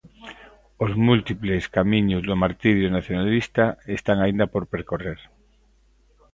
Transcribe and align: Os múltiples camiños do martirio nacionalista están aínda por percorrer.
Os 0.85 0.91
múltiples 1.07 1.63
camiños 1.75 2.21
do 2.29 2.35
martirio 2.43 2.87
nacionalista 2.97 3.65
están 3.97 4.17
aínda 4.21 4.45
por 4.53 4.63
percorrer. 4.73 5.19